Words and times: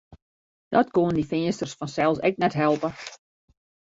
Dat 0.75 0.91
koenen 0.95 1.17
dy 1.17 1.25
Feansters 1.31 1.77
fansels 1.79 2.23
ek 2.27 2.35
net 2.41 2.57
helpe. 2.61 2.89